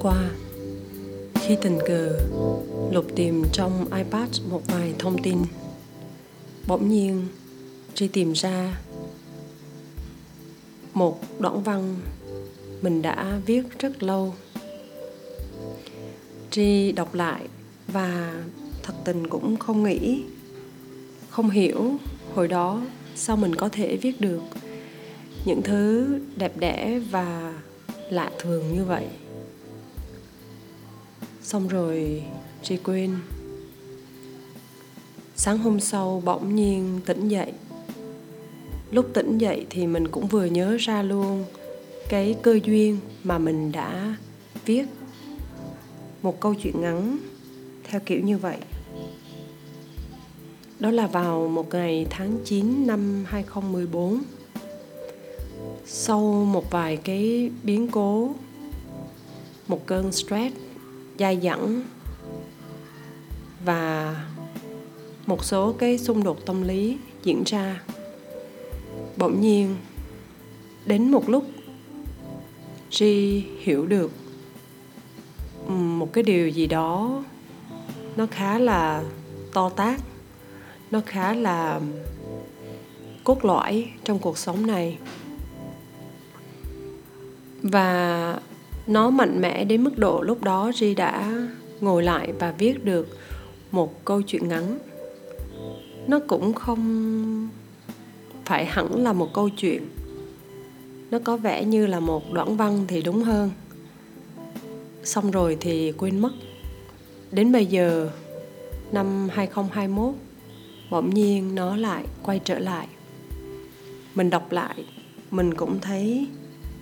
qua. 0.00 0.30
Khi 1.34 1.56
tình 1.62 1.78
cờ, 1.86 2.20
lục 2.92 3.06
tìm 3.16 3.44
trong 3.52 3.84
ipad 3.96 4.40
một 4.50 4.62
vài 4.66 4.94
thông 4.98 5.22
tin. 5.22 5.38
Bỗng 6.66 6.88
nhiên, 6.88 7.26
tri 7.94 8.08
tìm 8.08 8.32
ra 8.32 8.80
một 10.94 11.20
đoạn 11.38 11.62
văn 11.62 11.96
mình 12.82 13.02
đã 13.02 13.40
viết 13.46 13.62
rất 13.78 14.02
lâu. 14.02 14.34
Tri 16.50 16.92
đọc 16.92 17.14
lại 17.14 17.48
và 17.88 18.34
thật 18.82 18.94
tình 19.04 19.28
cũng 19.28 19.56
không 19.56 19.82
nghĩ, 19.82 20.22
không 21.30 21.50
hiểu 21.50 21.92
hồi 22.34 22.48
đó 22.48 22.82
sao 23.14 23.36
mình 23.36 23.54
có 23.54 23.68
thể 23.68 23.96
viết 23.96 24.20
được 24.20 24.42
những 25.44 25.62
thứ 25.62 26.08
đẹp 26.36 26.58
đẽ 26.58 27.00
và 27.10 27.54
lạ 28.10 28.30
thường 28.38 28.74
như 28.74 28.84
vậy 28.84 29.06
xong 31.42 31.68
rồi 31.68 32.22
chị 32.62 32.76
quên. 32.76 33.16
Sáng 35.36 35.58
hôm 35.58 35.80
sau 35.80 36.22
bỗng 36.24 36.54
nhiên 36.54 37.00
tỉnh 37.06 37.28
dậy. 37.28 37.52
Lúc 38.90 39.06
tỉnh 39.14 39.38
dậy 39.38 39.66
thì 39.70 39.86
mình 39.86 40.08
cũng 40.08 40.26
vừa 40.26 40.44
nhớ 40.44 40.76
ra 40.80 41.02
luôn 41.02 41.44
cái 42.08 42.36
cơ 42.42 42.58
duyên 42.64 42.98
mà 43.24 43.38
mình 43.38 43.72
đã 43.72 44.16
viết 44.66 44.84
một 46.22 46.40
câu 46.40 46.54
chuyện 46.54 46.80
ngắn 46.80 47.18
theo 47.84 48.00
kiểu 48.06 48.20
như 48.20 48.38
vậy. 48.38 48.56
Đó 50.78 50.90
là 50.90 51.06
vào 51.06 51.48
một 51.48 51.74
ngày 51.74 52.06
tháng 52.10 52.38
9 52.44 52.86
năm 52.86 53.24
2014 53.28 54.22
sau 55.86 56.20
một 56.52 56.70
vài 56.70 56.96
cái 56.96 57.50
biến 57.62 57.88
cố, 57.90 58.34
một 59.68 59.86
cơn 59.86 60.12
stress 60.12 60.56
dai 61.20 61.40
dẳng 61.42 61.82
và 63.64 64.14
một 65.26 65.44
số 65.44 65.72
cái 65.72 65.98
xung 65.98 66.24
đột 66.24 66.46
tâm 66.46 66.62
lý 66.62 66.98
diễn 67.22 67.42
ra. 67.46 67.82
Bỗng 69.16 69.40
nhiên, 69.40 69.76
đến 70.86 71.10
một 71.10 71.28
lúc, 71.28 71.44
G 72.98 73.04
hiểu 73.60 73.86
được 73.86 74.12
một 75.68 76.12
cái 76.12 76.24
điều 76.24 76.48
gì 76.48 76.66
đó 76.66 77.24
nó 78.16 78.26
khá 78.30 78.58
là 78.58 79.02
to 79.52 79.68
tát, 79.68 80.00
nó 80.90 81.00
khá 81.06 81.34
là 81.34 81.80
cốt 83.24 83.44
lõi 83.44 83.90
trong 84.04 84.18
cuộc 84.18 84.38
sống 84.38 84.66
này. 84.66 84.98
Và 87.62 88.40
nó 88.86 89.10
mạnh 89.10 89.40
mẽ 89.40 89.64
đến 89.64 89.84
mức 89.84 89.98
độ 89.98 90.22
lúc 90.22 90.42
đó 90.42 90.72
Ri 90.74 90.94
đã 90.94 91.32
ngồi 91.80 92.02
lại 92.02 92.32
và 92.38 92.54
viết 92.58 92.84
được 92.84 93.08
một 93.70 94.04
câu 94.04 94.22
chuyện 94.22 94.48
ngắn. 94.48 94.78
Nó 96.06 96.20
cũng 96.28 96.52
không 96.52 97.48
phải 98.44 98.64
hẳn 98.66 99.02
là 99.04 99.12
một 99.12 99.28
câu 99.34 99.48
chuyện. 99.48 99.88
Nó 101.10 101.18
có 101.24 101.36
vẻ 101.36 101.64
như 101.64 101.86
là 101.86 102.00
một 102.00 102.32
đoạn 102.32 102.56
văn 102.56 102.84
thì 102.88 103.02
đúng 103.02 103.22
hơn. 103.22 103.50
Xong 105.04 105.30
rồi 105.30 105.56
thì 105.60 105.92
quên 105.92 106.18
mất. 106.18 106.32
Đến 107.30 107.52
bây 107.52 107.66
giờ, 107.66 108.10
năm 108.92 109.28
2021 109.32 110.14
bỗng 110.90 111.14
nhiên 111.14 111.54
nó 111.54 111.76
lại 111.76 112.04
quay 112.22 112.40
trở 112.44 112.58
lại. 112.58 112.86
Mình 114.14 114.30
đọc 114.30 114.52
lại, 114.52 114.84
mình 115.30 115.54
cũng 115.54 115.80
thấy 115.80 116.26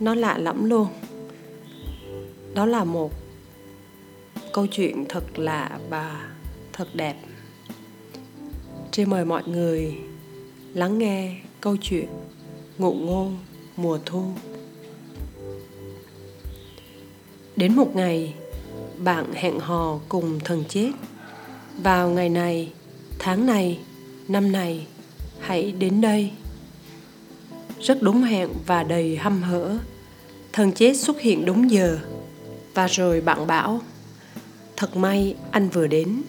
nó 0.00 0.14
lạ 0.14 0.38
lẫm 0.38 0.64
luôn 0.64 0.86
đó 2.54 2.66
là 2.66 2.84
một 2.84 3.10
câu 4.52 4.66
chuyện 4.66 5.04
thật 5.08 5.38
lạ 5.38 5.78
và 5.88 6.28
thật 6.72 6.88
đẹp. 6.94 7.16
Tri 8.90 9.04
mời 9.04 9.24
mọi 9.24 9.42
người 9.46 9.94
lắng 10.74 10.98
nghe 10.98 11.40
câu 11.60 11.76
chuyện 11.82 12.08
ngụ 12.78 12.94
ngôn 12.94 13.38
mùa 13.76 13.98
thu. 14.06 14.24
Đến 17.56 17.76
một 17.76 17.96
ngày, 17.96 18.34
bạn 18.98 19.32
hẹn 19.32 19.60
hò 19.60 20.00
cùng 20.08 20.40
thần 20.44 20.64
chết. 20.68 20.90
Vào 21.82 22.10
ngày 22.10 22.28
này, 22.28 22.72
tháng 23.18 23.46
này, 23.46 23.78
năm 24.28 24.52
này, 24.52 24.86
hãy 25.40 25.72
đến 25.72 26.00
đây. 26.00 26.30
Rất 27.80 28.02
đúng 28.02 28.22
hẹn 28.22 28.48
và 28.66 28.82
đầy 28.82 29.16
hăm 29.16 29.42
hở, 29.42 29.78
thần 30.52 30.72
chết 30.72 30.96
xuất 30.96 31.20
hiện 31.20 31.44
đúng 31.44 31.70
giờ 31.70 31.98
và 32.74 32.86
rồi 32.86 33.20
bạn 33.20 33.46
bảo, 33.46 33.80
thật 34.76 34.96
may 34.96 35.36
anh 35.50 35.68
vừa 35.68 35.86
đến, 35.86 36.22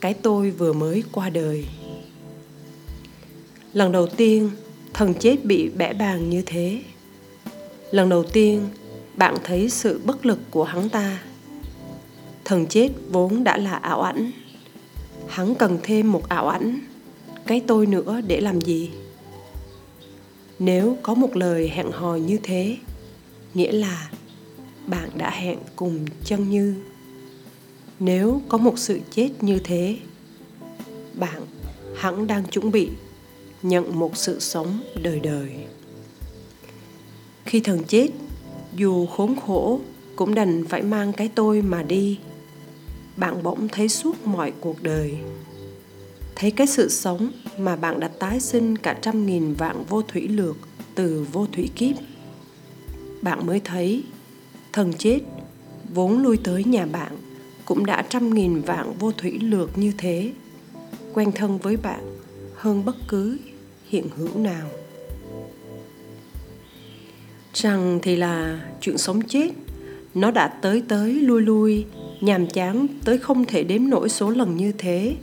cái 0.00 0.14
tôi 0.14 0.50
vừa 0.50 0.72
mới 0.72 1.02
qua 1.12 1.30
đời. 1.30 1.66
Lần 3.72 3.92
đầu 3.92 4.06
tiên, 4.06 4.50
thần 4.94 5.14
chết 5.14 5.44
bị 5.44 5.68
bẽ 5.68 5.92
bàng 5.92 6.30
như 6.30 6.42
thế. 6.46 6.82
Lần 7.90 8.08
đầu 8.08 8.24
tiên, 8.24 8.68
bạn 9.16 9.36
thấy 9.44 9.70
sự 9.70 10.00
bất 10.04 10.26
lực 10.26 10.38
của 10.50 10.64
hắn 10.64 10.88
ta. 10.88 11.22
Thần 12.44 12.66
chết 12.66 12.88
vốn 13.10 13.44
đã 13.44 13.56
là 13.56 13.74
ảo 13.74 14.02
ảnh. 14.02 14.30
Hắn 15.28 15.54
cần 15.54 15.78
thêm 15.82 16.12
một 16.12 16.28
ảo 16.28 16.48
ảnh, 16.48 16.80
cái 17.46 17.62
tôi 17.66 17.86
nữa 17.86 18.20
để 18.26 18.40
làm 18.40 18.60
gì? 18.60 18.90
Nếu 20.58 20.96
có 21.02 21.14
một 21.14 21.36
lời 21.36 21.68
hẹn 21.68 21.90
hò 21.90 22.16
như 22.16 22.38
thế, 22.42 22.76
nghĩa 23.54 23.72
là 23.72 24.10
bạn 24.86 25.10
đã 25.16 25.30
hẹn 25.30 25.58
cùng 25.76 26.04
chân 26.24 26.50
như. 26.50 26.74
Nếu 28.00 28.42
có 28.48 28.58
một 28.58 28.78
sự 28.78 29.00
chết 29.10 29.30
như 29.40 29.58
thế, 29.64 29.96
bạn 31.14 31.42
hẳn 31.96 32.26
đang 32.26 32.44
chuẩn 32.44 32.70
bị 32.70 32.90
nhận 33.62 33.98
một 33.98 34.16
sự 34.16 34.40
sống 34.40 34.80
đời 35.02 35.20
đời. 35.20 35.50
Khi 37.44 37.60
thần 37.60 37.84
chết, 37.84 38.08
dù 38.76 39.06
khốn 39.06 39.36
khổ 39.46 39.80
cũng 40.16 40.34
đành 40.34 40.64
phải 40.68 40.82
mang 40.82 41.12
cái 41.12 41.30
tôi 41.34 41.62
mà 41.62 41.82
đi. 41.82 42.18
Bạn 43.16 43.42
bỗng 43.42 43.68
thấy 43.68 43.88
suốt 43.88 44.26
mọi 44.26 44.52
cuộc 44.60 44.82
đời. 44.82 45.14
Thấy 46.34 46.50
cái 46.50 46.66
sự 46.66 46.88
sống 46.88 47.30
mà 47.58 47.76
bạn 47.76 48.00
đã 48.00 48.08
tái 48.08 48.40
sinh 48.40 48.78
cả 48.78 48.98
trăm 49.02 49.26
nghìn 49.26 49.54
vạn 49.54 49.84
vô 49.88 50.02
thủy 50.02 50.28
lược 50.28 50.56
từ 50.94 51.26
vô 51.32 51.46
thủy 51.52 51.70
kiếp. 51.76 51.96
Bạn 53.22 53.46
mới 53.46 53.60
thấy 53.60 54.02
thần 54.74 54.92
chết, 54.98 55.20
vốn 55.94 56.22
lui 56.22 56.36
tới 56.36 56.64
nhà 56.64 56.86
bạn, 56.86 57.12
cũng 57.64 57.86
đã 57.86 58.04
trăm 58.08 58.34
nghìn 58.34 58.60
vạn 58.60 58.92
vô 58.98 59.12
thủy 59.12 59.38
lược 59.40 59.78
như 59.78 59.92
thế. 59.98 60.32
Quen 61.14 61.32
thân 61.32 61.58
với 61.58 61.76
bạn, 61.76 62.00
hơn 62.54 62.84
bất 62.84 62.96
cứ 63.08 63.38
hiện 63.88 64.08
hữu 64.16 64.38
nào. 64.38 64.68
Rằng 67.54 67.98
thì 68.02 68.16
là 68.16 68.60
chuyện 68.80 68.98
sống 68.98 69.22
chết, 69.22 69.48
nó 70.14 70.30
đã 70.30 70.48
tới 70.48 70.82
tới 70.88 71.12
lui 71.12 71.42
lui, 71.42 71.84
nhàm 72.20 72.46
chán 72.46 72.86
tới 73.04 73.18
không 73.18 73.44
thể 73.44 73.64
đếm 73.64 73.88
nổi 73.88 74.08
số 74.08 74.30
lần 74.30 74.56
như 74.56 74.72
thế, 74.78 75.16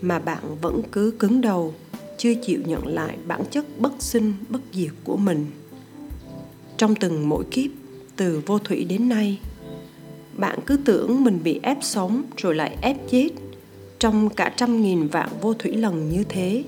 mà 0.00 0.18
bạn 0.18 0.42
vẫn 0.60 0.82
cứ 0.92 1.14
cứng 1.18 1.40
đầu, 1.40 1.74
chưa 2.18 2.34
chịu 2.42 2.60
nhận 2.66 2.86
lại 2.86 3.16
bản 3.26 3.42
chất 3.50 3.78
bất 3.78 3.92
sinh, 3.98 4.32
bất 4.48 4.60
diệt 4.72 4.92
của 5.04 5.16
mình. 5.16 5.46
Trong 6.76 6.94
từng 6.94 7.28
mỗi 7.28 7.44
kiếp 7.50 7.70
từ 8.18 8.42
vô 8.46 8.58
thủy 8.58 8.84
đến 8.84 9.08
nay. 9.08 9.38
Bạn 10.36 10.58
cứ 10.66 10.76
tưởng 10.84 11.24
mình 11.24 11.40
bị 11.42 11.60
ép 11.62 11.78
sống 11.82 12.22
rồi 12.36 12.54
lại 12.54 12.76
ép 12.80 12.96
chết 13.10 13.28
trong 13.98 14.28
cả 14.28 14.52
trăm 14.56 14.82
nghìn 14.82 15.08
vạn 15.08 15.28
vô 15.40 15.54
thủy 15.54 15.76
lần 15.76 16.08
như 16.08 16.24
thế. 16.28 16.64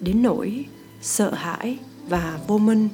Đến 0.00 0.22
nỗi 0.22 0.64
sợ 1.02 1.34
hãi 1.34 1.78
và 2.08 2.40
vô 2.46 2.58
minh 2.58 2.88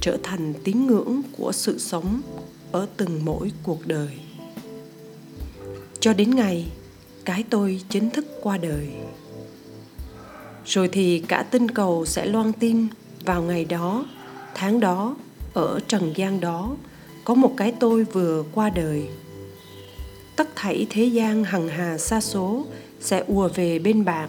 trở 0.00 0.18
thành 0.22 0.54
tín 0.64 0.86
ngưỡng 0.86 1.22
của 1.38 1.52
sự 1.52 1.78
sống 1.78 2.20
ở 2.72 2.86
từng 2.96 3.24
mỗi 3.24 3.52
cuộc 3.62 3.86
đời. 3.86 4.08
Cho 6.00 6.12
đến 6.12 6.34
ngày 6.34 6.66
cái 7.24 7.44
tôi 7.50 7.80
chính 7.88 8.10
thức 8.10 8.26
qua 8.42 8.58
đời, 8.58 8.88
rồi 10.66 10.88
thì 10.88 11.22
cả 11.28 11.42
tinh 11.42 11.70
cầu 11.70 12.06
sẽ 12.06 12.26
loan 12.26 12.52
tin 12.52 12.86
vào 13.24 13.42
ngày 13.42 13.64
đó, 13.64 14.06
tháng 14.54 14.80
đó, 14.80 15.16
ở 15.54 15.80
trần 15.88 16.12
gian 16.16 16.40
đó 16.40 16.76
có 17.28 17.34
một 17.34 17.54
cái 17.56 17.72
tôi 17.80 18.04
vừa 18.04 18.44
qua 18.52 18.70
đời. 18.70 19.08
Tất 20.36 20.48
thảy 20.56 20.86
thế 20.90 21.04
gian 21.04 21.44
hằng 21.44 21.68
hà 21.68 21.98
xa 21.98 22.20
số 22.20 22.66
sẽ 23.00 23.24
ùa 23.26 23.48
về 23.54 23.78
bên 23.78 24.04
bạn. 24.04 24.28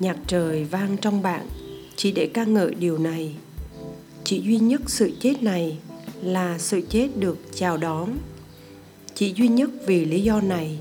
Nhạc 0.00 0.16
trời 0.26 0.64
vang 0.64 0.96
trong 0.96 1.22
bạn, 1.22 1.46
chỉ 1.96 2.12
để 2.12 2.30
ca 2.34 2.44
ngợi 2.44 2.74
điều 2.74 2.98
này. 2.98 3.34
Chỉ 4.24 4.40
duy 4.40 4.58
nhất 4.58 4.80
sự 4.86 5.10
chết 5.20 5.42
này 5.42 5.78
là 6.22 6.58
sự 6.58 6.80
chết 6.88 7.08
được 7.16 7.38
chào 7.54 7.76
đón. 7.76 8.10
Chỉ 9.14 9.34
duy 9.36 9.48
nhất 9.48 9.70
vì 9.86 10.04
lý 10.04 10.22
do 10.22 10.40
này, 10.40 10.78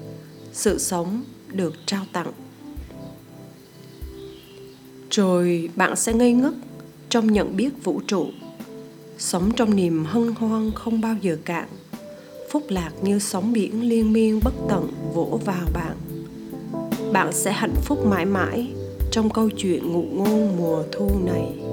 sự 0.53 0.77
sống 0.79 1.23
được 1.47 1.73
trao 1.85 2.05
tặng. 2.13 2.31
Rồi 5.11 5.69
bạn 5.75 5.95
sẽ 5.95 6.13
ngây 6.13 6.33
ngất 6.33 6.53
trong 7.09 7.33
nhận 7.33 7.57
biết 7.57 7.69
vũ 7.83 8.01
trụ 8.07 8.27
sống 9.21 9.51
trong 9.55 9.75
niềm 9.75 10.05
hân 10.05 10.27
hoan 10.27 10.71
không 10.75 11.01
bao 11.01 11.15
giờ 11.21 11.37
cạn. 11.45 11.67
Phúc 12.51 12.63
lạc 12.69 12.91
như 13.01 13.19
sóng 13.19 13.53
biển 13.53 13.89
liên 13.89 14.13
miên 14.13 14.39
bất 14.43 14.53
tận 14.69 14.87
vỗ 15.13 15.39
vào 15.45 15.67
bạn. 15.73 15.97
Bạn 17.13 17.33
sẽ 17.33 17.51
hạnh 17.51 17.75
phúc 17.81 18.05
mãi 18.05 18.25
mãi 18.25 18.73
trong 19.11 19.29
câu 19.29 19.49
chuyện 19.49 19.91
ngụ 19.91 20.01
ngôn 20.01 20.57
mùa 20.57 20.83
thu 20.91 21.09
này. 21.25 21.70